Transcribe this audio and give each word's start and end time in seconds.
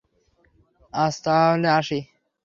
আজ 0.93 1.13
তাহলে 1.23 1.67
আসি। 1.71 1.99